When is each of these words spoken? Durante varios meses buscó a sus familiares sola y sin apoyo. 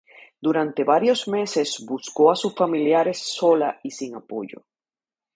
Durante 0.41 0.83
varios 0.83 1.27
meses 1.27 1.85
buscó 1.85 2.31
a 2.31 2.35
sus 2.35 2.55
familiares 2.55 3.19
sola 3.19 3.79
y 3.83 3.91
sin 3.91 4.15
apoyo. 4.15 4.63